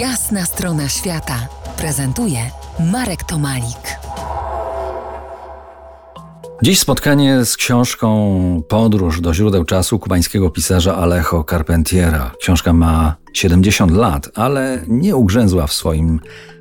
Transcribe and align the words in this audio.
Jasna 0.00 0.44
strona 0.44 0.88
świata 0.88 1.48
prezentuje 1.76 2.38
Marek 2.92 3.24
Tomalik. 3.24 3.98
Dziś 6.62 6.80
spotkanie 6.80 7.44
z 7.44 7.56
książką 7.56 8.62
Podróż 8.68 9.20
do 9.20 9.34
źródeł 9.34 9.64
czasu 9.64 9.98
kubańskiego 9.98 10.50
pisarza 10.50 10.96
Alejo 10.96 11.44
Carpentiera. 11.50 12.30
Książka 12.40 12.72
ma 12.72 13.16
70 13.32 13.92
lat, 13.92 14.30
ale 14.34 14.82
nie 14.88 15.16
ugrzęzła 15.16 15.66
w 15.66 15.72
swoim 15.72 16.20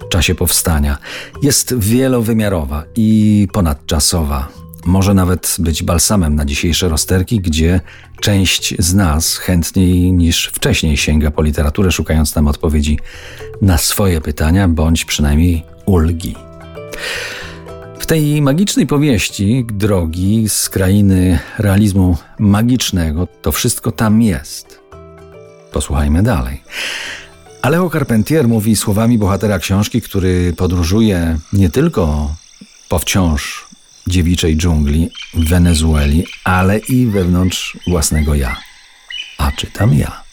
czasie 0.09 0.35
powstania. 0.35 0.97
Jest 1.41 1.79
wielowymiarowa 1.79 2.83
i 2.95 3.47
ponadczasowa. 3.53 4.64
Może 4.85 5.13
nawet 5.13 5.55
być 5.59 5.83
balsamem 5.83 6.35
na 6.35 6.45
dzisiejsze 6.45 6.89
rozterki, 6.89 7.39
gdzie 7.39 7.81
część 8.19 8.75
z 8.79 8.93
nas 8.93 9.37
chętniej 9.37 10.11
niż 10.11 10.47
wcześniej 10.53 10.97
sięga 10.97 11.31
po 11.31 11.41
literaturę, 11.41 11.91
szukając 11.91 12.33
tam 12.33 12.47
odpowiedzi 12.47 12.99
na 13.61 13.77
swoje 13.77 14.21
pytania, 14.21 14.67
bądź 14.67 15.05
przynajmniej 15.05 15.63
ulgi. 15.85 16.35
W 17.99 18.05
tej 18.05 18.41
magicznej 18.41 18.87
powieści, 18.87 19.65
drogi 19.73 20.49
z 20.49 20.69
krainy 20.69 21.39
realizmu 21.57 22.17
magicznego, 22.39 23.27
to 23.41 23.51
wszystko 23.51 23.91
tam 23.91 24.21
jest. 24.21 24.79
Posłuchajmy 25.71 26.23
dalej. 26.23 26.61
Alejo 27.61 27.89
Carpentier 27.89 28.47
mówi 28.47 28.75
słowami 28.75 29.17
bohatera 29.17 29.59
książki, 29.59 30.01
który 30.01 30.53
podróżuje 30.57 31.37
nie 31.53 31.69
tylko 31.69 32.35
po 32.89 32.99
wciąż 32.99 33.64
dziewiczej 34.07 34.57
dżungli 34.57 35.09
w 35.33 35.49
Wenezueli, 35.49 36.25
ale 36.43 36.77
i 36.77 37.05
wewnątrz 37.05 37.77
własnego 37.87 38.35
ja. 38.35 38.57
A 39.37 39.51
czytam 39.51 39.93
ja. 39.93 40.23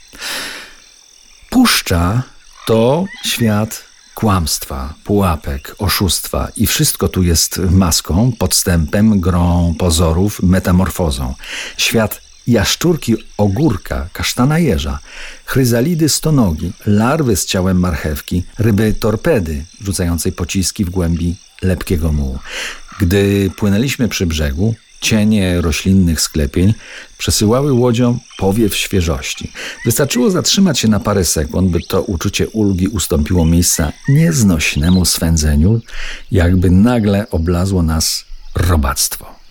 Puszcza 1.50 2.22
to 2.66 3.04
świat 3.24 3.84
kłamstwa, 4.14 4.94
pułapek, 5.04 5.74
oszustwa 5.78 6.48
i 6.56 6.66
wszystko 6.66 7.08
tu 7.08 7.22
jest 7.22 7.58
maską, 7.58 8.32
podstępem, 8.38 9.20
grą 9.20 9.74
pozorów, 9.78 10.42
metamorfozą. 10.42 11.34
Świat 11.76 12.20
jaszczurki 12.46 13.16
ogórka, 13.38 14.08
kasztana 14.12 14.58
jeża, 14.58 14.98
chryzalidy 15.44 16.08
stonogi, 16.08 16.72
larwy 16.86 17.36
z 17.36 17.46
ciałem 17.46 17.80
marchewki, 17.80 18.44
ryby 18.58 18.94
torpedy 18.94 19.64
rzucającej 19.80 20.32
pociski 20.32 20.84
w 20.84 20.90
głębi 20.90 21.36
lepkiego 21.62 22.12
mułu. 22.12 22.38
Gdy 23.00 23.50
płynęliśmy 23.56 24.08
przy 24.08 24.26
brzegu, 24.26 24.74
cienie 25.02 25.60
roślinnych 25.60 26.20
sklepień 26.20 26.74
przesyłały 27.18 27.72
łodziom 27.72 28.20
powiew 28.38 28.76
świeżości. 28.76 29.52
Wystarczyło 29.84 30.30
zatrzymać 30.30 30.78
się 30.78 30.88
na 30.88 31.00
parę 31.00 31.24
sekund, 31.24 31.70
by 31.70 31.80
to 31.88 32.02
uczucie 32.02 32.48
ulgi 32.48 32.88
ustąpiło 32.88 33.44
miejsca 33.44 33.92
nieznośnemu 34.08 35.04
swędzeniu, 35.04 35.80
jakby 36.30 36.70
nagle 36.70 37.30
oblazło 37.30 37.82
nas 37.82 38.24
robactwo. 38.54 39.42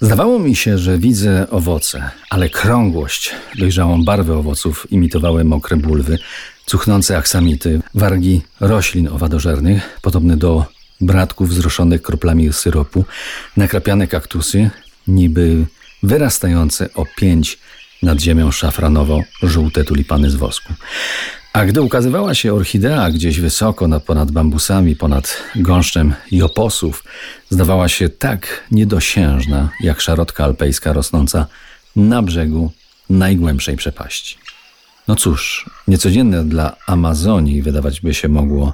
Zdawało 0.00 0.38
mi 0.38 0.56
się, 0.56 0.78
że 0.78 0.98
widzę 0.98 1.50
owoce, 1.50 2.10
ale 2.30 2.48
krągłość, 2.48 3.30
dojrzałą 3.58 4.04
barwę 4.04 4.36
owoców 4.38 4.86
imitowały 4.90 5.44
mokre 5.44 5.76
bulwy, 5.76 6.18
cuchnące 6.66 7.18
aksamity, 7.18 7.80
wargi 7.94 8.42
roślin 8.60 9.08
owadożernych, 9.08 9.98
podobne 10.02 10.36
do 10.36 10.75
bratków 11.00 11.48
wzruszonych 11.48 12.02
kroplami 12.02 12.52
syropu, 12.52 13.04
nakrapiane 13.56 14.06
kaktusy, 14.06 14.70
niby 15.08 15.66
wyrastające 16.02 16.94
o 16.94 17.04
pięć 17.16 17.58
nad 18.02 18.20
ziemią 18.20 18.50
szafranowo-żółte 18.50 19.84
tulipany 19.84 20.30
z 20.30 20.34
wosku. 20.34 20.72
A 21.52 21.64
gdy 21.64 21.82
ukazywała 21.82 22.34
się 22.34 22.54
orchidea 22.54 23.10
gdzieś 23.10 23.40
wysoko 23.40 23.88
nad, 23.88 24.02
ponad 24.02 24.30
bambusami, 24.30 24.96
ponad 24.96 25.42
gąszczem 25.56 26.14
joposów, 26.30 27.04
zdawała 27.50 27.88
się 27.88 28.08
tak 28.08 28.64
niedosiężna, 28.70 29.68
jak 29.80 30.00
szarotka 30.00 30.44
alpejska 30.44 30.92
rosnąca 30.92 31.46
na 31.96 32.22
brzegu 32.22 32.72
najgłębszej 33.10 33.76
przepaści. 33.76 34.38
No 35.08 35.16
cóż, 35.16 35.70
niecodzienne 35.88 36.44
dla 36.44 36.76
Amazonii 36.86 37.62
wydawać 37.62 38.00
by 38.00 38.14
się 38.14 38.28
mogło 38.28 38.72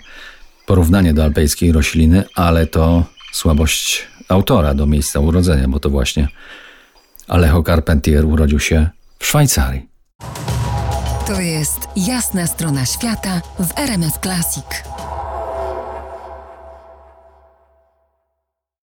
porównanie 0.67 1.15
do 1.15 1.25
alpejskiej 1.25 1.73
rośliny, 1.73 2.25
ale 2.35 2.67
to 2.67 3.05
słabość 3.33 4.07
autora 4.29 4.75
do 4.75 4.87
miejsca 4.87 5.21
urodzenia, 5.21 5.69
bo 5.69 5.81
to 5.81 5.91
właśnie 5.91 6.29
Alejo 7.29 7.63
Carpentier 7.63 8.25
urodził 8.25 8.61
się 8.61 8.91
w 9.19 9.27
Szwajcarii. 9.27 9.89
To 11.27 11.41
jest 11.41 11.79
jasna 11.97 12.47
strona 12.47 12.87
świata 12.87 13.41
w 13.59 13.79
RMS 13.79 14.19
Classic. 14.23 14.65